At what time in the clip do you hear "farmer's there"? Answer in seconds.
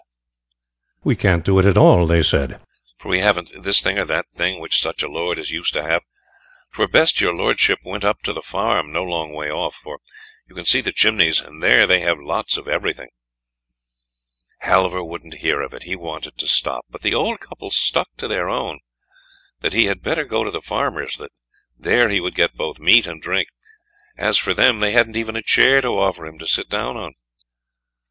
20.61-22.09